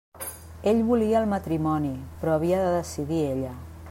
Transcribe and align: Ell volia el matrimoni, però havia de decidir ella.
Ell 0.71 0.81
volia 0.91 1.19
el 1.23 1.29
matrimoni, 1.33 1.93
però 2.23 2.33
havia 2.39 2.63
de 2.65 2.73
decidir 2.79 3.21
ella. 3.35 3.57